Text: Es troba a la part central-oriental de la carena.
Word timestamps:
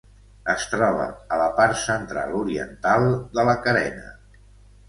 Es 0.53 0.63
troba 0.69 1.03
a 1.35 1.37
la 1.41 1.49
part 1.59 1.77
central-oriental 1.83 3.07
de 3.37 3.47
la 3.51 3.59
carena. 3.69 4.13